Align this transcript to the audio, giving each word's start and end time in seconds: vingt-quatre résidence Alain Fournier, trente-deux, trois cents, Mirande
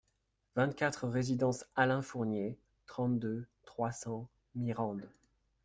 vingt-quatre 0.55 1.07
résidence 1.07 1.63
Alain 1.75 2.01
Fournier, 2.01 2.57
trente-deux, 2.87 3.45
trois 3.65 3.91
cents, 3.91 4.27
Mirande 4.55 5.07